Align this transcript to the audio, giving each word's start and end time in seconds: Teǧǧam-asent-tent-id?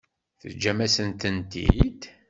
Teǧǧam-asent-tent-id? 0.41 2.01